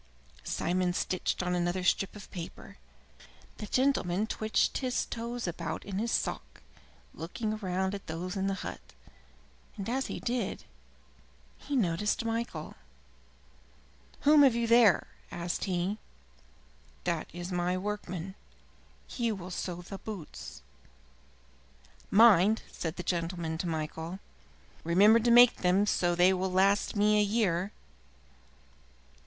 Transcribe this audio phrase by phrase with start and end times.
[0.43, 2.77] Simon stitched on another strip of paper.
[3.57, 6.63] The gentleman twitched his toes about in his sock,
[7.13, 8.81] looking round at those in the hut,
[9.77, 10.65] and as he did so
[11.59, 12.73] he noticed Michael.
[14.21, 15.99] "Whom have you there?" asked he.
[17.03, 18.33] "That is my workman.
[19.05, 20.63] He will sew the boots."
[22.09, 24.17] "Mind," said the gentleman to Michael,
[24.83, 27.71] "remember to make them so that they will last me a year."